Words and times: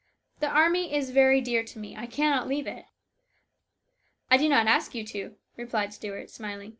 The 0.39 0.47
army 0.47 0.95
is 0.95 1.11
very 1.11 1.41
dear 1.41 1.63
to 1.63 1.77
me. 1.77 1.95
I 1.95 2.07
cannot 2.07 2.47
leave 2.47 2.65
it."" 2.65 2.85
I 4.31 4.37
do 4.37 4.49
not 4.49 4.65
ask 4.65 4.95
you 4.95 5.03
to," 5.03 5.35
replied 5.57 5.93
Stuart, 5.93 6.31
smiling. 6.31 6.69